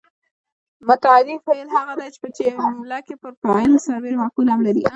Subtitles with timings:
[0.89, 4.83] متعدي فعل هغه دی چې په جمله کې پر فاعل سربېره مفعول هم لري.